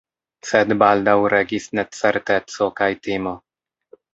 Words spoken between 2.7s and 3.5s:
kaj timo.